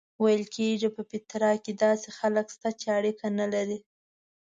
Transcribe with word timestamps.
ویل 0.21 0.43
کېږي 0.55 0.89
په 0.95 1.01
پیترا 1.11 1.51
کې 1.63 1.71
داسې 1.83 2.09
خلک 2.17 2.45
شته 2.55 2.69
چې 2.79 2.87
اړیکه 2.97 3.27
نه 3.39 3.45
لري. 3.53 3.77